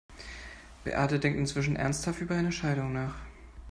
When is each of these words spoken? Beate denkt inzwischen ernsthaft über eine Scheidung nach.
Beate 0.83 1.19
denkt 1.19 1.37
inzwischen 1.37 1.75
ernsthaft 1.75 2.21
über 2.21 2.33
eine 2.33 2.51
Scheidung 2.51 2.91
nach. 2.91 3.13